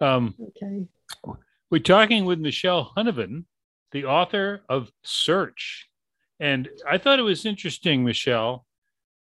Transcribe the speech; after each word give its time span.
Um, 0.00 0.34
Okay. 0.40 0.86
we're 1.70 1.80
talking 1.82 2.24
with 2.24 2.38
Michelle 2.38 2.92
Huneven, 2.96 3.44
the 3.92 4.04
author 4.04 4.62
of 4.68 4.90
Search. 5.02 5.88
And 6.40 6.68
I 6.88 6.98
thought 6.98 7.18
it 7.18 7.22
was 7.22 7.44
interesting, 7.44 8.04
Michelle. 8.04 8.64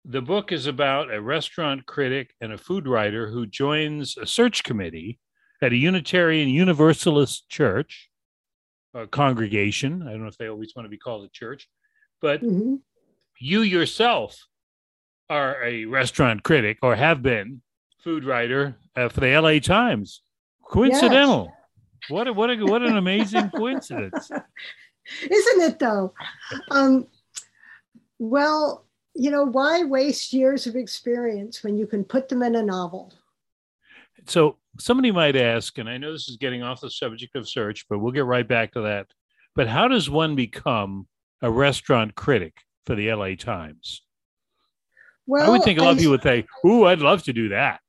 The 0.06 0.22
book 0.22 0.52
is 0.52 0.68
about 0.68 1.14
a 1.14 1.22
restaurant 1.22 1.86
critic 1.86 2.34
and 2.42 2.52
a 2.52 2.58
food 2.58 2.88
writer 2.88 3.30
who 3.30 3.46
joins 3.46 4.18
a 4.18 4.26
search 4.26 4.64
committee 4.64 5.20
at 5.62 5.72
a 5.72 5.78
Unitarian 5.78 6.50
Universalist 6.50 7.48
church, 7.50 8.10
a 8.94 9.08
congregation. 9.08 10.02
I 10.02 10.12
don't 10.12 10.22
know 10.24 10.28
if 10.28 10.38
they 10.38 10.48
always 10.48 10.74
want 10.76 10.86
to 10.88 10.90
be 10.90 10.98
called 10.98 11.26
a 11.26 11.30
church, 11.30 11.70
but 12.20 12.42
Mhm. 12.42 12.82
you 13.40 13.62
yourself 13.62 14.48
are 15.30 15.64
a 15.64 15.86
restaurant 15.86 16.44
critic 16.44 16.80
or 16.82 16.96
have 16.96 17.22
been 17.22 17.62
food 18.00 18.26
writer 18.26 18.78
uh, 18.96 19.08
for 19.08 19.22
the 19.22 19.28
LA 19.34 19.60
Times. 19.60 20.23
Coincidental. 20.74 21.54
What 22.10 22.28
a, 22.28 22.34
what 22.34 22.50
a, 22.50 22.56
what 22.58 22.82
an 22.82 22.98
amazing 22.98 23.50
coincidence. 23.56 24.30
Isn't 25.22 25.62
it 25.62 25.80
though? 25.80 26.14
Um, 26.72 27.08
well, 28.20 28.86
you 29.14 29.30
know, 29.30 29.44
why 29.44 29.84
waste 29.84 30.34
years 30.34 30.66
of 30.66 30.76
experience 30.76 31.64
when 31.64 31.78
you 31.78 31.86
can 31.86 32.04
put 32.04 32.28
them 32.28 32.42
in 32.42 32.56
a 32.56 32.64
novel? 32.64 33.14
So 34.26 34.58
somebody 34.80 35.12
might 35.12 35.36
ask, 35.36 35.78
and 35.78 35.88
I 35.88 35.98
know 35.98 36.12
this 36.12 36.30
is 36.30 36.38
getting 36.38 36.64
off 36.64 36.82
the 36.82 36.90
subject 36.90 37.36
of 37.36 37.48
search, 37.48 37.86
but 37.90 38.00
we'll 38.00 38.12
get 38.12 38.26
right 38.26 38.48
back 38.48 38.74
to 38.74 38.82
that. 38.82 39.08
But 39.56 39.68
how 39.68 39.88
does 39.88 40.10
one 40.10 40.36
become 40.36 41.08
a 41.42 41.52
restaurant 41.52 42.16
critic 42.16 42.56
for 42.86 42.96
the 42.96 43.14
LA 43.14 43.36
Times? 43.36 44.02
Well, 45.28 45.46
I 45.46 45.50
would 45.50 45.64
think 45.64 45.80
a 45.80 45.84
lot 45.84 45.92
of 45.92 45.98
people 45.98 46.12
would 46.12 46.24
say, 46.24 46.46
"Ooh, 46.66 46.86
I'd 46.86 47.00
love 47.00 47.24
to 47.24 47.34
do 47.34 47.50
that." 47.50 47.80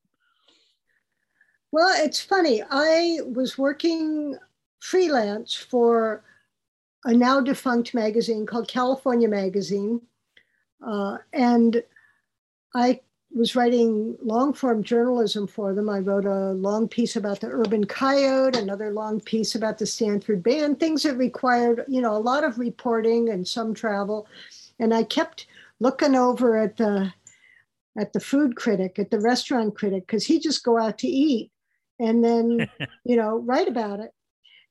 Well, 1.75 1.93
it's 2.05 2.21
funny. 2.21 2.63
I 2.71 3.19
was 3.27 3.59
working 3.59 4.39
freelance 4.79 5.57
for 5.57 6.23
a 7.05 7.13
now 7.13 7.41
defunct 7.41 7.95
magazine 7.95 8.47
called 8.47 8.69
California 8.69 9.29
Magazine. 9.29 10.01
Uh, 10.87 11.19
and 11.33 11.83
I 12.77 13.01
was 13.35 13.57
writing 13.57 14.17
long 14.23 14.53
form 14.53 14.85
journalism 14.85 15.49
for 15.49 15.75
them. 15.75 15.91
I 15.91 15.99
wrote 15.99 16.27
a 16.27 16.53
long 16.53 16.87
piece 16.87 17.17
about 17.17 17.41
the 17.41 17.49
urban 17.49 17.87
coyote, 17.87 18.57
another 18.57 18.93
long 18.93 19.19
piece 19.21 19.57
about 19.57 19.79
the 19.79 19.87
Stanford 19.87 20.45
band, 20.45 20.79
things 20.79 21.03
that 21.03 21.17
required, 21.17 21.85
you 21.89 22.01
know, 22.01 22.15
a 22.15 22.19
lot 22.19 22.45
of 22.45 22.61
reporting 22.61 23.31
and 23.31 23.49
some 23.49 23.75
travel. 23.75 24.29
And 24.79 24.95
I 24.95 25.03
kept 25.03 25.49
looking 25.81 26.15
over 26.15 26.57
at 26.57 26.77
the 26.77 27.13
at 27.99 28.13
the 28.13 28.21
food 28.21 28.55
critic, 28.55 29.01
at 29.01 29.11
the 29.11 29.19
restaurant 29.19 29.75
critic, 29.75 30.07
because 30.07 30.25
he 30.25 30.39
just 30.39 30.63
go 30.63 30.79
out 30.79 30.99
to 30.99 31.09
eat 31.09 31.51
and 31.99 32.25
then 32.25 32.69
you 33.05 33.17
know 33.17 33.39
write 33.39 33.69
about 33.69 34.01
it. 34.01 34.11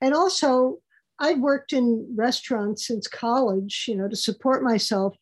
And 0.02 0.14
also 0.14 0.80
i'd 1.20 1.40
worked 1.40 1.74
in 1.74 2.12
restaurants 2.16 2.88
since 2.88 3.08
college 3.08 3.86
you 3.88 3.96
know 3.96 4.08
to 4.08 4.16
support 4.16 4.64
myself. 4.64 5.16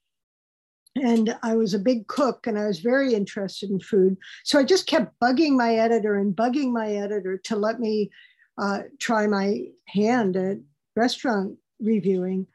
And 0.95 1.38
i 1.44 1.55
was 1.55 1.73
a 1.73 1.79
big 1.79 2.07
cook 2.07 2.47
and 2.47 2.57
i 2.57 2.66
was 2.66 2.79
very 2.79 3.13
interested 3.13 3.69
in 3.69 3.79
food. 3.79 4.17
So 4.44 4.59
i 4.59 4.63
just 4.63 4.88
kept 4.88 5.19
bugging 5.19 5.55
my 5.57 5.75
editor 5.75 6.16
and 6.16 6.35
bugging 6.35 6.72
my 6.72 6.91
editor 6.91 7.38
to 7.45 7.55
let 7.55 7.79
me 7.79 8.09
uh, 8.57 8.81
try 8.99 9.25
my 9.27 9.63
hand 9.88 10.35
at 10.35 10.57
restaurant 10.95 11.57
reviewing. 11.79 12.45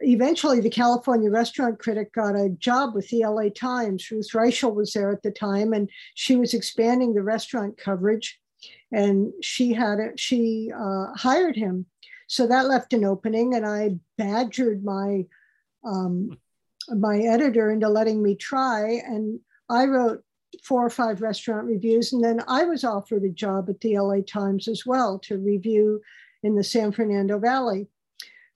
Eventually 0.00 0.60
the 0.60 0.70
california 0.70 1.30
restaurant 1.30 1.78
critic 1.78 2.12
got 2.12 2.34
a 2.34 2.50
job 2.58 2.94
with 2.94 3.08
the 3.08 3.24
la 3.24 3.48
times. 3.54 4.10
Ruth 4.10 4.30
Reichl 4.34 4.74
was 4.74 4.92
there 4.92 5.12
at 5.12 5.22
the 5.22 5.30
time 5.30 5.72
and 5.72 5.88
she 6.14 6.36
was 6.36 6.54
expanding 6.54 7.14
the 7.14 7.22
restaurant 7.22 7.78
coverage 7.78 8.40
and 8.92 9.32
she 9.42 9.72
had 9.72 9.98
it 9.98 10.18
she 10.18 10.70
uh, 10.74 11.06
hired 11.16 11.56
him. 11.56 11.86
So 12.26 12.46
that 12.46 12.66
left 12.66 12.92
an 12.92 13.04
opening 13.04 13.54
and 13.54 13.66
i 13.66 13.96
badgered 14.16 14.84
my 14.84 15.26
um, 15.84 16.38
my 16.88 17.18
editor 17.18 17.70
into 17.70 17.88
letting 17.88 18.22
me 18.22 18.34
try. 18.34 19.00
And 19.04 19.40
i 19.68 19.84
wrote 19.84 20.22
four 20.62 20.84
or 20.84 20.90
five 20.90 21.22
restaurant 21.22 21.66
reviews 21.66 22.12
and 22.12 22.22
then 22.22 22.38
i 22.46 22.62
was 22.62 22.84
offered 22.84 23.24
a 23.24 23.30
job 23.30 23.70
at 23.70 23.80
the 23.80 23.98
la 23.98 24.16
times 24.28 24.68
as 24.68 24.84
well 24.84 25.18
to 25.18 25.38
review 25.38 25.98
in 26.42 26.54
the 26.54 26.64
san 26.64 26.92
fernando 26.92 27.38
valley. 27.38 27.88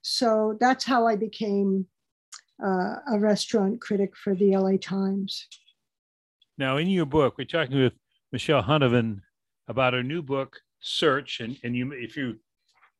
So 0.01 0.57
that's 0.59 0.85
how 0.85 1.07
i 1.07 1.15
became 1.15 1.87
uh, 2.63 2.95
a 3.11 3.19
restaurant 3.19 3.81
critic 3.81 4.15
for 4.15 4.35
the 4.35 4.57
la 4.57 4.77
times. 4.81 5.47
Now, 6.57 6.77
in 6.77 6.87
your 6.87 7.05
book, 7.05 7.37
we're 7.37 7.45
talking 7.45 7.79
with 7.79 7.93
Michelle 8.31 8.63
Huneven 8.63 9.21
about 9.67 9.93
her 9.93 10.03
new 10.03 10.21
book, 10.21 10.59
Search, 10.79 11.39
and 11.39 11.57
and 11.63 11.75
you 11.75 11.91
if 11.91 12.15
you 12.15 12.37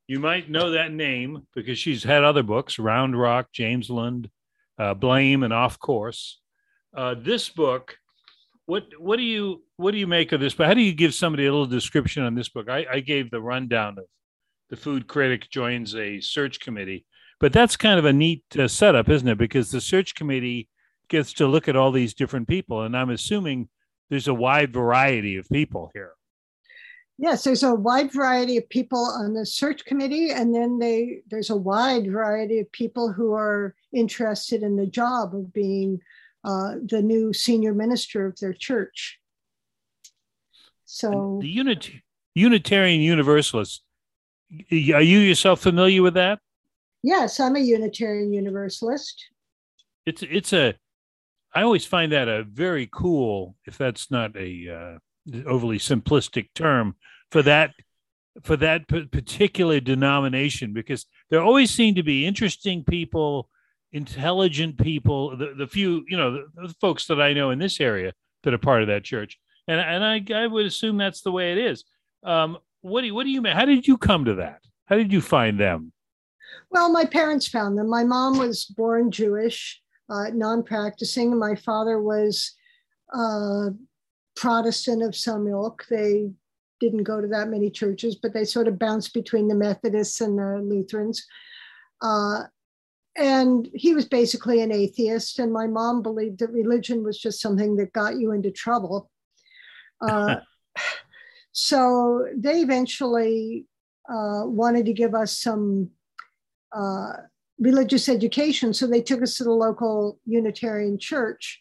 you 0.06 0.18
might 0.18 0.50
know 0.50 0.70
that 0.70 0.92
name 0.92 1.46
because 1.54 1.78
she's 1.78 2.02
had 2.02 2.24
other 2.24 2.42
books, 2.42 2.78
Round 2.78 3.18
Rock, 3.18 3.48
Jamesland, 3.52 4.30
uh, 4.78 4.94
Blame, 4.94 5.42
and 5.42 5.52
Off 5.52 5.78
Course. 5.78 6.40
Uh, 6.96 7.14
this 7.16 7.48
book, 7.50 7.96
what 8.66 8.84
what 8.98 9.16
do 9.16 9.22
you 9.22 9.62
what 9.76 9.92
do 9.92 9.98
you 9.98 10.06
make 10.06 10.32
of 10.32 10.40
this? 10.40 10.54
But 10.54 10.66
how 10.66 10.74
do 10.74 10.80
you 10.80 10.94
give 10.94 11.14
somebody 11.14 11.46
a 11.46 11.52
little 11.52 11.66
description 11.66 12.22
on 12.22 12.34
this 12.34 12.48
book? 12.48 12.68
I, 12.68 12.86
I 12.90 13.00
gave 13.00 13.30
the 13.30 13.40
rundown 13.40 13.98
of 13.98 14.04
the 14.70 14.76
food 14.76 15.06
critic 15.06 15.48
joins 15.50 15.94
a 15.94 16.20
search 16.20 16.60
committee, 16.60 17.06
but 17.40 17.52
that's 17.52 17.76
kind 17.76 17.98
of 17.98 18.04
a 18.04 18.12
neat 18.12 18.44
uh, 18.58 18.68
setup, 18.68 19.08
isn't 19.08 19.28
it? 19.28 19.38
Because 19.38 19.70
the 19.70 19.80
search 19.80 20.14
committee 20.14 20.68
gets 21.08 21.32
to 21.34 21.46
look 21.46 21.68
at 21.68 21.76
all 21.76 21.92
these 21.92 22.14
different 22.14 22.48
people, 22.48 22.82
and 22.82 22.96
I'm 22.96 23.10
assuming 23.10 23.68
there's 24.10 24.28
a 24.28 24.34
wide 24.34 24.72
variety 24.72 25.36
of 25.36 25.48
people 25.48 25.90
here. 25.94 26.12
Yes, 27.20 27.42
there's 27.42 27.64
a 27.64 27.74
wide 27.74 28.12
variety 28.12 28.56
of 28.58 28.68
people 28.68 29.04
on 29.04 29.34
the 29.34 29.44
search 29.44 29.84
committee, 29.84 30.30
and 30.30 30.54
then 30.54 30.78
they 30.78 31.22
there's 31.28 31.50
a 31.50 31.56
wide 31.56 32.10
variety 32.10 32.60
of 32.60 32.70
people 32.70 33.12
who 33.12 33.34
are 33.34 33.74
interested 33.92 34.62
in 34.62 34.76
the 34.76 34.86
job 34.86 35.34
of 35.34 35.52
being 35.52 36.00
uh, 36.44 36.74
the 36.84 37.02
new 37.02 37.32
senior 37.32 37.74
minister 37.74 38.24
of 38.24 38.38
their 38.38 38.52
church. 38.52 39.18
So 40.84 41.40
the 41.42 41.48
unit 41.48 41.90
Unitarian 42.34 43.00
Universalist. 43.00 43.82
Are 44.70 45.02
you 45.02 45.18
yourself 45.18 45.60
familiar 45.60 46.02
with 46.02 46.14
that? 46.14 46.38
yes, 47.02 47.40
I'm 47.40 47.56
a 47.56 47.60
Unitarian 47.60 48.32
Universalist. 48.32 49.28
It's 50.06 50.22
it's 50.22 50.52
a. 50.52 50.74
I 51.54 51.62
always 51.62 51.84
find 51.84 52.12
that 52.12 52.28
a 52.28 52.44
very 52.44 52.88
cool, 52.92 53.56
if 53.64 53.78
that's 53.78 54.10
not 54.10 54.36
a 54.36 54.68
uh, 54.68 54.98
overly 55.46 55.78
simplistic 55.78 56.48
term 56.54 56.96
for 57.30 57.42
that 57.42 57.72
for 58.44 58.56
that 58.56 58.86
particular 58.86 59.80
denomination, 59.80 60.72
because 60.72 61.06
there 61.28 61.42
always 61.42 61.72
seem 61.72 61.96
to 61.96 62.04
be 62.04 62.24
interesting 62.24 62.84
people, 62.84 63.48
intelligent 63.92 64.78
people, 64.80 65.36
the, 65.36 65.54
the 65.56 65.66
few 65.66 66.04
you 66.08 66.16
know 66.16 66.32
the, 66.32 66.68
the 66.68 66.74
folks 66.80 67.06
that 67.06 67.20
I 67.20 67.32
know 67.32 67.50
in 67.50 67.58
this 67.58 67.80
area 67.80 68.12
that 68.44 68.54
are 68.54 68.58
part 68.58 68.82
of 68.82 68.88
that 68.88 69.04
church, 69.04 69.38
and 69.66 69.80
and 69.80 70.04
I 70.04 70.42
I 70.44 70.46
would 70.46 70.66
assume 70.66 70.96
that's 70.96 71.22
the 71.22 71.32
way 71.32 71.52
it 71.52 71.58
is. 71.58 71.84
Um, 72.24 72.58
what 72.80 73.00
do 73.00 73.08
you, 73.08 73.14
what 73.14 73.24
do 73.24 73.30
you 73.30 73.42
mean? 73.42 73.56
How 73.56 73.64
did 73.64 73.86
you 73.86 73.96
come 73.96 74.24
to 74.26 74.36
that? 74.36 74.60
How 74.86 74.96
did 74.96 75.12
you 75.12 75.20
find 75.20 75.58
them? 75.58 75.92
Well, 76.70 76.90
my 76.90 77.04
parents 77.04 77.48
found 77.48 77.76
them. 77.76 77.88
My 77.88 78.04
mom 78.04 78.38
was 78.38 78.64
born 78.64 79.10
Jewish, 79.10 79.80
uh, 80.08 80.30
non-practicing, 80.32 81.38
my 81.38 81.54
father 81.54 82.00
was 82.00 82.54
uh, 83.14 83.70
Protestant 84.38 85.02
of 85.02 85.16
some 85.16 85.48
ilk. 85.48 85.84
They 85.90 86.30
didn't 86.78 87.02
go 87.02 87.20
to 87.20 87.26
that 87.26 87.48
many 87.48 87.70
churches, 87.70 88.14
but 88.14 88.32
they 88.32 88.44
sort 88.44 88.68
of 88.68 88.78
bounced 88.78 89.12
between 89.12 89.48
the 89.48 89.56
Methodists 89.56 90.20
and 90.20 90.38
the 90.38 90.60
Lutherans. 90.62 91.26
Uh, 92.00 92.44
and 93.16 93.68
he 93.74 93.94
was 93.94 94.04
basically 94.04 94.60
an 94.62 94.70
atheist, 94.70 95.40
and 95.40 95.52
my 95.52 95.66
mom 95.66 96.02
believed 96.02 96.38
that 96.38 96.50
religion 96.50 97.02
was 97.02 97.18
just 97.18 97.40
something 97.40 97.74
that 97.76 97.92
got 97.92 98.16
you 98.16 98.30
into 98.30 98.52
trouble. 98.52 99.10
Uh, 100.00 100.36
so 101.52 102.28
they 102.36 102.60
eventually 102.60 103.66
uh, 104.08 104.42
wanted 104.44 104.86
to 104.86 104.92
give 104.92 105.16
us 105.16 105.36
some 105.36 105.90
uh, 106.72 107.12
religious 107.58 108.08
education. 108.08 108.72
So 108.72 108.86
they 108.86 109.02
took 109.02 109.20
us 109.20 109.36
to 109.38 109.44
the 109.44 109.50
local 109.50 110.20
Unitarian 110.26 110.96
church. 110.96 111.60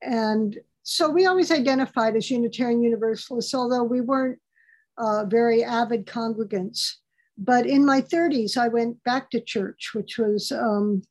And 0.00 0.56
so 0.82 1.10
we 1.10 1.26
always 1.26 1.50
identified 1.50 2.16
as 2.16 2.30
Unitarian 2.30 2.82
Universalists, 2.82 3.54
although 3.54 3.84
we 3.84 4.00
weren't 4.00 4.38
uh, 4.98 5.24
very 5.24 5.62
avid 5.62 6.06
congregants. 6.06 6.94
But 7.36 7.66
in 7.66 7.84
my 7.84 8.02
30s, 8.02 8.56
I 8.56 8.68
went 8.68 9.02
back 9.04 9.30
to 9.30 9.40
church, 9.40 9.92
which 9.94 10.18
was 10.18 10.52
um, 10.52 11.02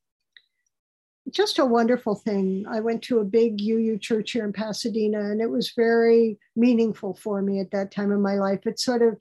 just 1.31 1.59
a 1.59 1.65
wonderful 1.65 2.15
thing. 2.15 2.65
I 2.69 2.81
went 2.81 3.01
to 3.03 3.19
a 3.19 3.25
big 3.25 3.59
UU 3.61 3.97
church 3.99 4.31
here 4.31 4.45
in 4.45 4.53
Pasadena, 4.53 5.19
and 5.19 5.41
it 5.41 5.49
was 5.49 5.73
very 5.75 6.37
meaningful 6.55 7.15
for 7.15 7.41
me 7.41 7.59
at 7.59 7.71
that 7.71 7.91
time 7.91 8.11
in 8.11 8.21
my 8.21 8.35
life. 8.35 8.65
It 8.65 8.79
sort 8.79 9.01
of 9.01 9.17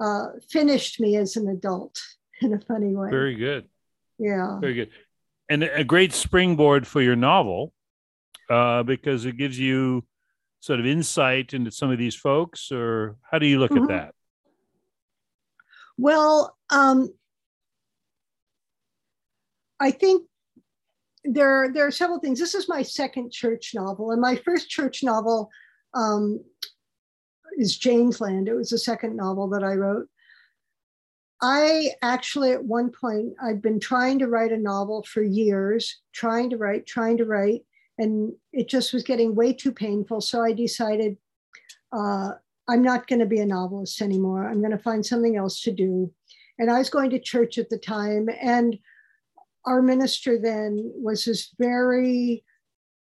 uh, 0.00 0.38
finished 0.50 1.00
me 1.00 1.16
as 1.16 1.36
an 1.36 1.48
adult 1.48 2.00
in 2.42 2.54
a 2.54 2.60
funny 2.60 2.94
way. 2.94 3.10
Very 3.10 3.34
good. 3.34 3.68
yeah. 4.18 4.58
Very 4.60 4.74
good. 4.74 4.90
And 5.48 5.62
a 5.62 5.84
great 5.84 6.12
springboard 6.12 6.86
for 6.86 7.00
your 7.00 7.14
novel 7.14 7.72
uh, 8.48 8.82
because 8.82 9.24
it 9.24 9.36
gives 9.36 9.58
you 9.58 10.04
sort 10.60 10.80
of 10.80 10.86
insight 10.86 11.54
into 11.54 11.70
some 11.70 11.90
of 11.90 11.98
these 11.98 12.14
folks, 12.14 12.72
or 12.72 13.16
how 13.30 13.38
do 13.38 13.46
you 13.46 13.58
look 13.58 13.72
Mhm. 13.72 13.82
at 13.82 13.88
that? 13.88 14.14
Well, 15.98 16.56
um, 16.70 17.08
I 19.78 19.90
think 19.90 20.26
there, 21.24 21.72
there 21.72 21.86
are 21.86 21.90
several 21.90 22.18
things. 22.20 22.38
This 22.38 22.54
is 22.54 22.68
my 22.68 22.82
second 22.82 23.32
church 23.32 23.72
novel, 23.74 24.10
and 24.10 24.20
my 24.20 24.36
first 24.36 24.68
church 24.68 25.02
novel 25.02 25.50
um, 25.94 26.44
is 27.56 27.78
Jamesland. 27.78 28.48
It 28.48 28.54
was 28.54 28.70
the 28.70 28.78
second 28.78 29.16
novel 29.16 29.48
that 29.50 29.64
I 29.64 29.74
wrote. 29.74 30.08
I 31.40 31.90
actually, 32.02 32.52
at 32.52 32.64
one 32.64 32.90
point, 32.90 33.34
I'd 33.42 33.62
been 33.62 33.80
trying 33.80 34.18
to 34.20 34.26
write 34.26 34.52
a 34.52 34.58
novel 34.58 35.02
for 35.04 35.22
years, 35.22 36.00
trying 36.12 36.50
to 36.50 36.56
write, 36.56 36.86
trying 36.86 37.18
to 37.18 37.24
write, 37.24 37.62
and 37.98 38.32
it 38.52 38.68
just 38.68 38.92
was 38.92 39.02
getting 39.02 39.34
way 39.34 39.52
too 39.52 39.72
painful. 39.72 40.20
So 40.20 40.42
I 40.42 40.52
decided 40.52 41.16
uh, 41.92 42.32
I'm 42.68 42.82
not 42.82 43.06
going 43.06 43.20
to 43.20 43.26
be 43.26 43.40
a 43.40 43.46
novelist 43.46 44.02
anymore. 44.02 44.46
I'm 44.46 44.60
going 44.60 44.72
to 44.72 44.78
find 44.78 45.04
something 45.04 45.36
else 45.36 45.60
to 45.62 45.72
do. 45.72 46.12
And 46.58 46.70
I 46.70 46.78
was 46.78 46.90
going 46.90 47.10
to 47.10 47.18
church 47.18 47.58
at 47.58 47.68
the 47.68 47.78
time, 47.78 48.28
and 48.40 48.78
our 49.66 49.82
minister 49.82 50.38
then 50.38 50.92
was 50.94 51.24
this 51.24 51.52
very 51.58 52.44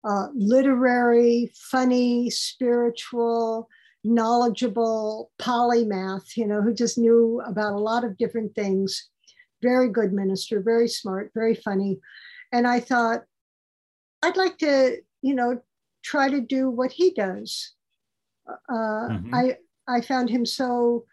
uh, 0.04 0.28
literary, 0.34 1.52
funny, 1.56 2.30
spiritual, 2.30 3.68
knowledgeable 4.04 5.32
polymath, 5.40 6.36
you 6.36 6.46
know, 6.46 6.62
who 6.62 6.74
just 6.74 6.98
knew 6.98 7.42
about 7.46 7.74
a 7.74 7.80
lot 7.80 8.04
of 8.04 8.18
different 8.18 8.54
things. 8.56 9.10
Very 9.62 9.90
good 9.90 10.14
minister, 10.14 10.62
very 10.62 10.88
smart, 10.88 11.32
very 11.34 11.56
funny. 11.56 12.00
And 12.52 12.68
I 12.68 12.80
thought, 12.80 13.24
I'd 14.24 14.38
like 14.38 14.58
to, 14.60 14.98
you 15.22 15.36
know, 15.36 15.62
try 16.02 16.30
to 16.30 16.40
do 16.40 16.70
what 16.70 16.92
he 16.92 17.12
does. 17.12 17.74
Uh, 18.48 19.10
mm-hmm. 19.10 19.36
I 19.36 19.58
I 19.88 20.02
found 20.02 20.30
him 20.30 20.46
so 20.46 21.06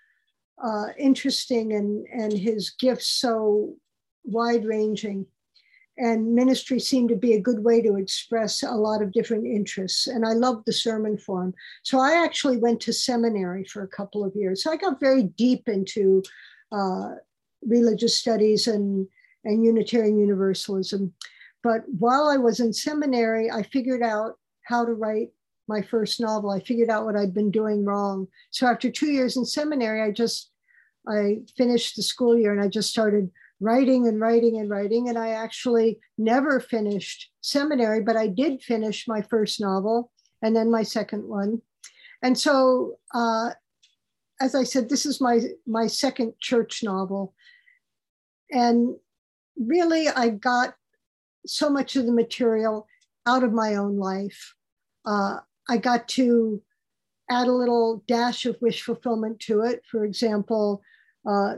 uh, 0.63 0.87
interesting 0.99 1.73
and 1.73 2.07
and 2.13 2.33
his 2.33 2.71
gifts 2.71 3.07
so 3.07 3.75
wide 4.25 4.65
ranging 4.65 5.27
and 5.99 6.35
ministry 6.35 6.79
seemed 6.79 7.09
to 7.09 7.17
be 7.17 7.35
a 7.35 7.41
good 7.41 7.65
way 7.65 7.83
to 7.83 7.97
express 7.97 8.63
a 8.63 8.71
lot 8.71 9.03
of 9.03 9.13
different 9.13 9.47
interests. 9.47 10.07
And 10.07 10.27
i 10.27 10.33
loved 10.33 10.67
the 10.67 10.73
sermon 10.73 11.17
form 11.17 11.55
so 11.83 11.99
i 11.99 12.13
actually 12.25 12.59
went 12.59 12.81
to 12.83 12.93
seminary 12.93 13.65
for 13.65 13.83
a 13.83 13.89
couple 13.89 14.25
of 14.25 14.35
years. 14.35 14.63
So 14.63 14.71
i 14.71 14.77
got 14.77 15.01
very 15.01 15.25
deep 15.25 15.69
into 15.69 16.23
uh, 16.71 17.11
religious 17.63 18.17
studies 18.17 18.67
and, 18.67 19.09
and 19.45 19.65
unitarian 19.65 20.19
universalism 20.19 21.13
but 21.63 21.83
while 21.99 22.29
i 22.29 22.37
was 22.37 22.61
in 22.61 22.73
seminary 22.73 23.51
i 23.51 23.63
figured 23.63 24.03
out 24.03 24.35
how 24.63 24.85
to 24.85 24.93
write 24.93 25.29
my 25.69 25.83
first 25.83 26.21
novel 26.21 26.51
i 26.51 26.61
figured 26.61 26.91
out 26.91 27.05
what 27.05 27.17
i'd 27.17 27.35
been 27.35 27.51
doing 27.51 27.85
wrong 27.85 28.27
so 28.51 28.67
after 28.67 28.91
two 28.91 29.11
years 29.11 29.37
in 29.37 29.45
seminary 29.45 30.03
i 30.03 30.11
just 30.11 30.51
i 31.09 31.37
finished 31.57 31.97
the 31.97 32.03
school 32.03 32.39
year 32.39 32.53
and 32.53 32.63
i 32.63 32.69
just 32.69 32.91
started 32.91 33.31
writing 33.61 34.09
and 34.09 34.21
writing 34.21 34.59
and 34.59 34.71
writing. 34.71 35.09
And 35.09 35.19
I 35.19 35.31
actually 35.31 36.01
never 36.19 36.61
finished 36.61 37.31
seminary, 37.43 38.01
but 38.03 38.17
I 38.17 38.27
did 38.27 38.63
finish 38.63 39.07
my 39.07 39.23
first 39.23 39.61
novel 39.61 40.11
and 40.43 40.57
then 40.57 40.71
my 40.71 40.83
second 40.83 41.29
one. 41.29 41.61
And 42.23 42.37
so, 42.37 42.99
uh, 43.15 43.51
as 44.41 44.55
I 44.55 44.65
said, 44.65 44.89
this 44.89 45.05
is 45.05 45.21
my 45.21 45.41
my 45.67 45.87
second 45.87 46.33
church 46.41 46.83
novel, 46.83 47.35
and 48.51 48.97
really, 49.59 50.09
I 50.09 50.31
got 50.31 50.75
so 51.47 51.71
much 51.71 51.97
of 51.97 52.07
the 52.07 52.13
material 52.13 52.87
out 53.27 53.43
of 53.43 53.53
my 53.53 53.77
own 53.77 53.97
life. 53.97 54.55
Uh, 55.05 55.39
I 55.69 55.77
got 55.77 56.09
to 56.09 56.63
add 57.31 57.47
a 57.47 57.53
little 57.53 58.03
dash 58.09 58.45
of 58.45 58.57
wish 58.61 58.83
fulfillment 58.83 59.41
to 59.41 59.63
it. 59.63 59.83
For 59.91 60.05
example, 60.05 60.83
uh, 61.27 61.57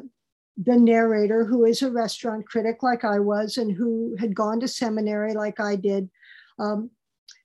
the 0.57 0.77
narrator, 0.77 1.45
who 1.45 1.65
is 1.65 1.83
a 1.83 1.91
restaurant 1.91 2.47
critic 2.47 2.83
like 2.83 3.05
I 3.05 3.19
was 3.19 3.57
and 3.57 3.73
who 3.73 4.17
had 4.19 4.35
gone 4.35 4.61
to 4.61 4.69
seminary 4.69 5.33
like 5.33 5.59
I 5.61 5.77
did, 5.77 6.11
um, 6.59 6.91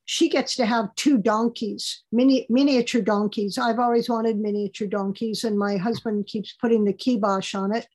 she 0.05 0.29
gets 0.29 0.55
to 0.55 0.65
have 0.65 0.95
two 0.95 1.17
donkeys, 1.17 2.03
mini, 2.11 2.45
miniature 2.49 3.01
donkeys. 3.01 3.57
I've 3.57 3.79
always 3.79 4.09
wanted 4.09 4.37
miniature 4.37 4.87
donkeys, 4.87 5.43
and 5.43 5.59
my 5.59 5.75
husband 5.75 6.27
keeps 6.27 6.53
putting 6.53 6.85
the 6.85 6.93
kibosh 6.93 7.53
on 7.55 7.75
it. 7.75 7.87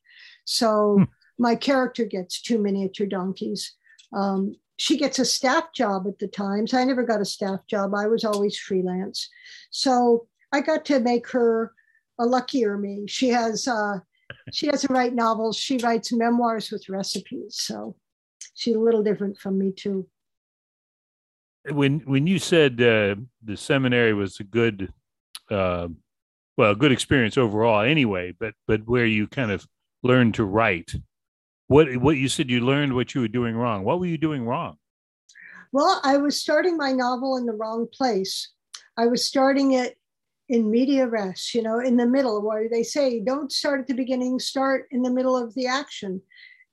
So 0.45 0.97
hmm. 0.99 1.05
my 1.39 1.55
character 1.55 2.05
gets 2.05 2.41
two 2.41 2.59
miniature 2.59 3.07
donkeys. 3.07 3.75
Um, 4.13 4.57
she 4.79 4.97
gets 4.97 5.19
a 5.19 5.25
staff 5.25 5.73
job 5.73 6.07
at 6.07 6.19
the 6.19 6.29
Times. 6.29 6.75
I 6.75 6.85
never 6.85 7.03
got 7.03 7.21
a 7.21 7.25
staff 7.25 7.61
job, 7.69 7.95
I 7.95 8.07
was 8.07 8.25
always 8.25 8.59
freelance. 8.59 9.29
So 9.71 10.27
I 10.53 10.61
got 10.61 10.85
to 10.87 11.01
make 11.01 11.29
her 11.31 11.73
a 12.19 12.27
luckier 12.27 12.77
me. 12.77 13.05
She 13.07 13.29
has 13.29 13.67
uh, 13.67 13.99
she 14.53 14.71
doesn't 14.71 14.93
write 14.93 15.15
novels. 15.15 15.57
She 15.57 15.79
writes 15.79 16.13
memoirs 16.13 16.71
with 16.71 16.89
recipes. 16.89 17.57
So 17.59 17.97
she's 18.55 18.75
a 18.75 18.81
little 18.81 19.03
different 19.03 19.39
from 19.39 19.59
me 19.59 19.73
too. 19.73 20.07
When 21.71 22.01
when 22.01 22.27
you 22.27 22.39
said 22.39 22.81
uh, 22.81 23.17
the 23.43 23.57
seminary 23.57 24.15
was 24.15 24.41
a 24.41 24.45
good, 24.45 24.93
uh, 25.49 25.89
well, 26.57 26.75
good 26.75 26.93
experience 26.93 27.39
overall, 27.39 27.83
anyway, 27.83 28.35
but 28.39 28.55
but 28.67 28.87
where 28.87 29.07
you 29.07 29.29
kind 29.29 29.53
of 29.53 29.67
learned 30.03 30.35
to 30.35 30.45
write, 30.45 30.93
what 31.73 31.97
what 31.97 32.19
you 32.19 32.29
said 32.29 32.51
you 32.51 32.61
learned 32.61 32.95
what 32.95 33.15
you 33.15 33.23
were 33.23 33.29
doing 33.29 33.57
wrong. 33.57 33.83
What 33.83 33.99
were 33.99 34.07
you 34.07 34.19
doing 34.19 34.45
wrong? 34.45 34.77
Well, 35.73 36.01
I 36.05 36.19
was 36.19 36.39
starting 36.39 36.77
my 36.77 36.93
novel 36.93 37.39
in 37.39 37.47
the 37.47 37.55
wrong 37.55 37.89
place. 37.91 38.51
I 38.99 39.07
was 39.07 39.25
starting 39.25 39.73
it 39.73 39.97
in 40.51 40.71
media 40.71 41.07
res, 41.07 41.55
you 41.55 41.63
know, 41.63 41.79
in 41.79 41.97
the 41.97 42.07
middle, 42.07 42.43
where 42.43 42.69
they 42.69 42.83
say, 42.83 43.21
don't 43.21 43.51
start 43.51 43.81
at 43.81 43.87
the 43.87 43.95
beginning, 43.95 44.39
start 44.39 44.87
in 44.91 45.01
the 45.01 45.11
middle 45.11 45.35
of 45.37 45.55
the 45.55 45.67
action. 45.67 46.21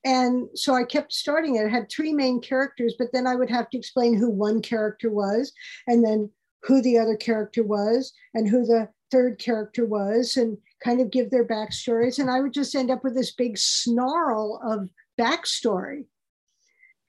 And 0.03 0.49
so 0.53 0.73
I 0.73 0.83
kept 0.83 1.13
starting 1.13 1.55
it. 1.55 1.65
It 1.65 1.71
had 1.71 1.89
three 1.89 2.11
main 2.11 2.41
characters, 2.41 2.95
but 2.99 3.07
then 3.13 3.25
I 3.25 3.35
would 3.35 3.49
have 3.49 3.69
to 3.69 3.77
explain 3.77 4.15
who 4.15 4.29
one 4.29 4.61
character 4.61 5.09
was, 5.09 5.53
and 5.87 6.03
then 6.03 6.29
who 6.63 6.81
the 6.81 6.97
other 6.97 7.15
character 7.15 7.63
was, 7.63 8.11
and 8.33 8.49
who 8.49 8.65
the 8.65 8.89
third 9.11 9.39
character 9.39 9.85
was, 9.85 10.37
and 10.37 10.57
kind 10.83 11.01
of 11.01 11.11
give 11.11 11.29
their 11.29 11.45
backstories. 11.45 12.19
And 12.19 12.29
I 12.29 12.39
would 12.39 12.53
just 12.53 12.75
end 12.75 12.91
up 12.91 13.03
with 13.03 13.15
this 13.15 13.31
big 13.31 13.57
snarl 13.57 14.61
of 14.63 14.89
backstory. 15.19 16.05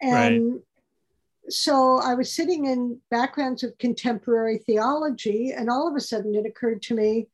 And 0.02 0.52
right 0.52 0.60
so 1.50 1.98
I 1.98 2.14
was 2.14 2.32
sitting 2.32 2.66
in 2.66 2.98
backgrounds 3.10 3.62
of 3.62 3.76
contemporary 3.78 4.58
theology, 4.58 5.52
and 5.52 5.68
all 5.68 5.88
of 5.88 5.96
a 5.96 6.00
sudden 6.00 6.34
it 6.34 6.46
occurred 6.46 6.82
to 6.82 6.94
me, 6.94 7.26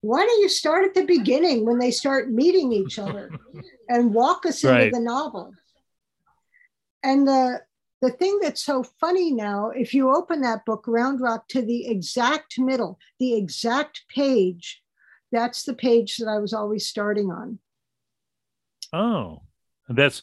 why 0.00 0.24
don't 0.24 0.40
you 0.40 0.48
start 0.48 0.84
at 0.84 0.94
the 0.94 1.04
beginning 1.04 1.64
when 1.64 1.78
they 1.78 1.90
start 1.90 2.30
meeting 2.30 2.72
each 2.72 2.98
other 2.98 3.30
and 3.88 4.14
walk 4.14 4.46
us 4.46 4.64
right. 4.64 4.86
into 4.86 4.96
the 4.96 5.04
novel? 5.04 5.52
And 7.02 7.26
the 7.26 7.62
the 8.00 8.10
thing 8.10 8.38
that's 8.40 8.62
so 8.62 8.84
funny 9.00 9.32
now, 9.32 9.70
if 9.70 9.92
you 9.92 10.14
open 10.14 10.40
that 10.42 10.64
book, 10.64 10.84
Round 10.86 11.20
Rock, 11.20 11.48
to 11.48 11.62
the 11.62 11.88
exact 11.88 12.58
middle, 12.58 12.98
the 13.18 13.34
exact 13.34 14.02
page, 14.14 14.82
that's 15.32 15.64
the 15.64 15.74
page 15.74 16.16
that 16.18 16.28
I 16.28 16.38
was 16.38 16.52
always 16.52 16.86
starting 16.86 17.30
on. 17.30 17.58
Oh, 18.92 19.42
that's 19.88 20.22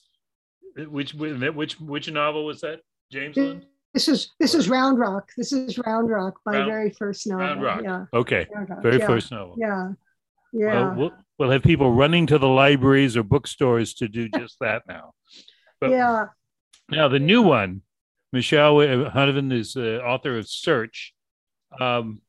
which 0.75 1.13
which 1.13 1.79
which 1.79 2.12
novel 2.12 2.46
was 2.46 2.62
that? 2.62 2.82
Jamesland? 3.13 3.63
This 3.94 4.08
is 4.08 4.34
this 4.39 4.55
is 4.55 4.70
Round 4.70 5.00
Rock. 5.00 5.29
This 5.38 5.53
is 5.53 5.77
Round 5.77 6.10
Rock, 6.10 6.39
my 6.46 6.58
Round, 6.58 6.72
very 6.72 6.89
first 6.91 7.27
novel. 7.27 7.46
Round 7.46 7.63
Rock. 7.63 7.82
Yeah. 7.84 8.05
Okay. 8.13 8.48
Rock. 8.53 8.82
Very 8.82 9.00
yeah. 9.00 9.08
first 9.08 9.32
novel. 9.32 9.55
Yeah. 9.58 9.91
Yeah. 10.51 10.74
Well, 10.74 10.96
we'll, 10.96 11.12
we'll 11.38 11.51
have 11.51 11.63
people 11.63 11.94
running 11.94 12.27
to 12.27 12.38
the 12.38 12.48
libraries 12.48 13.15
or 13.17 13.24
bookstores 13.24 13.94
to 13.96 14.08
do 14.08 14.29
just 14.29 14.58
that 14.62 14.84
now. 14.88 15.13
But 15.79 15.91
yeah. 15.91 16.25
Now 16.89 17.08
the 17.08 17.20
new 17.20 17.42
one, 17.42 17.82
Michelle 18.32 18.75
Huneven 18.75 19.51
is 19.51 19.74
the 19.74 20.04
author 20.04 20.38
of 20.38 20.48
Search. 20.48 21.13
Um, 21.80 22.22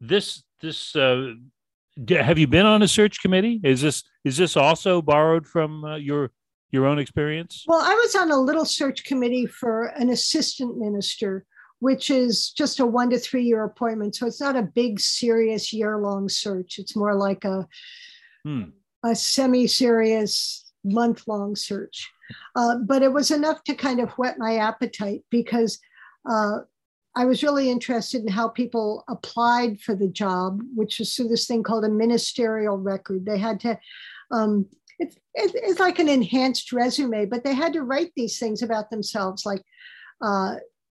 this 0.00 0.42
this 0.60 0.94
uh, 0.96 1.34
have 2.08 2.38
you 2.38 2.46
been 2.46 2.66
on 2.66 2.82
a 2.82 2.88
search 2.88 3.20
committee? 3.20 3.60
Is 3.62 3.80
this 3.80 4.02
is 4.24 4.36
this 4.36 4.56
also 4.56 5.02
borrowed 5.02 5.46
from 5.46 5.84
uh, 5.84 5.96
your 5.96 6.30
your 6.70 6.86
own 6.86 6.98
experience? 6.98 7.64
Well, 7.66 7.80
I 7.82 7.94
was 7.94 8.14
on 8.16 8.30
a 8.30 8.40
little 8.40 8.64
search 8.64 9.04
committee 9.04 9.46
for 9.46 9.86
an 9.86 10.10
assistant 10.10 10.78
minister, 10.78 11.44
which 11.78 12.10
is 12.10 12.50
just 12.50 12.80
a 12.80 12.86
one 12.86 13.10
to 13.10 13.18
three 13.18 13.44
year 13.44 13.64
appointment. 13.64 14.16
So 14.16 14.26
it's 14.26 14.40
not 14.40 14.56
a 14.56 14.62
big, 14.62 14.98
serious 14.98 15.72
year 15.72 15.98
long 15.98 16.28
search. 16.28 16.78
It's 16.78 16.96
more 16.96 17.14
like 17.14 17.44
a, 17.44 17.68
hmm. 18.44 18.62
a 19.04 19.14
semi 19.14 19.66
serious 19.66 20.61
month 20.84 21.26
long 21.26 21.56
search. 21.56 22.10
Uh, 22.56 22.76
but 22.76 23.02
it 23.02 23.12
was 23.12 23.30
enough 23.30 23.62
to 23.64 23.74
kind 23.74 24.00
of 24.00 24.10
whet 24.12 24.38
my 24.38 24.56
appetite 24.56 25.22
because 25.30 25.78
uh, 26.28 26.58
I 27.14 27.24
was 27.24 27.42
really 27.42 27.70
interested 27.70 28.22
in 28.22 28.28
how 28.28 28.48
people 28.48 29.04
applied 29.08 29.80
for 29.80 29.94
the 29.94 30.08
job, 30.08 30.60
which 30.74 30.98
was 30.98 31.14
through 31.14 31.28
this 31.28 31.46
thing 31.46 31.62
called 31.62 31.84
a 31.84 31.90
ministerial 31.90 32.78
record. 32.78 33.26
They 33.26 33.38
had 33.38 33.60
to 33.60 33.78
um, 34.30 34.66
it's, 34.98 35.16
it's 35.34 35.80
like 35.80 35.98
an 35.98 36.08
enhanced 36.08 36.72
resume, 36.72 37.26
but 37.26 37.44
they 37.44 37.54
had 37.54 37.72
to 37.74 37.82
write 37.82 38.12
these 38.14 38.38
things 38.38 38.62
about 38.62 38.90
themselves, 38.90 39.44
like 39.44 39.62
uh, 40.20 40.56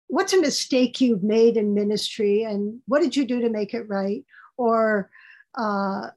what's 0.08 0.32
a 0.32 0.40
mistake 0.40 1.00
you've 1.00 1.22
made 1.22 1.56
in 1.56 1.74
ministry 1.74 2.42
and 2.42 2.80
what 2.86 3.00
did 3.00 3.16
you 3.16 3.24
do 3.26 3.40
to 3.40 3.48
make 3.48 3.74
it 3.74 3.88
right? 3.88 4.24
Or 4.56 5.10
uh, 5.54 6.08